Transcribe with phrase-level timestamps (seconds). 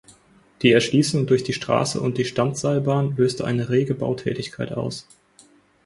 [0.63, 5.05] Die Erschliessung durch die Strasse und die Standseilbahn löste eine rege Bautätigkeit aus.